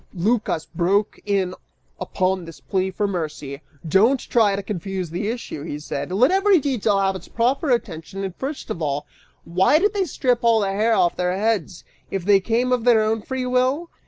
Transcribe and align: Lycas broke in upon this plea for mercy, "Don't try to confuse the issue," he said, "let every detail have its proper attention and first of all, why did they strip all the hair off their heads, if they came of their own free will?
Lycas 0.15 0.65
broke 0.65 1.19
in 1.27 1.53
upon 1.99 2.45
this 2.45 2.59
plea 2.59 2.89
for 2.89 3.05
mercy, 3.05 3.61
"Don't 3.87 4.19
try 4.19 4.55
to 4.55 4.63
confuse 4.63 5.11
the 5.11 5.27
issue," 5.27 5.61
he 5.61 5.77
said, 5.77 6.11
"let 6.11 6.31
every 6.31 6.57
detail 6.57 6.97
have 6.99 7.15
its 7.15 7.27
proper 7.27 7.69
attention 7.69 8.23
and 8.23 8.35
first 8.35 8.71
of 8.71 8.81
all, 8.81 9.05
why 9.43 9.77
did 9.77 9.93
they 9.93 10.05
strip 10.05 10.39
all 10.43 10.61
the 10.61 10.71
hair 10.71 10.95
off 10.95 11.15
their 11.17 11.37
heads, 11.37 11.83
if 12.09 12.25
they 12.25 12.39
came 12.39 12.71
of 12.71 12.83
their 12.83 13.03
own 13.03 13.21
free 13.21 13.45
will? 13.45 13.91